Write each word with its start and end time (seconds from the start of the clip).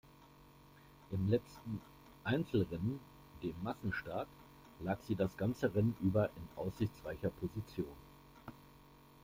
Im 1.11 1.29
letzten 1.29 1.79
Einzelrennen, 2.23 2.99
dem 3.43 3.53
Massenstart, 3.61 4.27
lag 4.79 4.99
sie 5.03 5.13
das 5.13 5.37
ganze 5.37 5.75
Rennen 5.75 5.95
über 6.01 6.25
in 6.25 6.47
aussichtsreicher 6.55 7.29
Position. 7.29 7.85